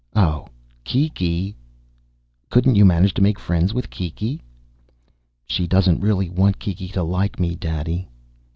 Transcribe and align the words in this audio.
"Oh! 0.15 0.47
Kiki!" 0.83 1.55
"Couldn't 2.49 2.73
you 2.73 2.83
manage 2.85 3.13
to 3.13 3.21
make 3.21 3.37
friends 3.37 3.71
with 3.71 3.91
Kiki?" 3.91 4.41
"She 5.45 5.67
doesn't 5.67 6.01
really 6.01 6.27
want 6.27 6.57
Kiki 6.57 6.87
to 6.87 7.03
like 7.03 7.39
me, 7.39 7.53
Daddy." 7.53 8.09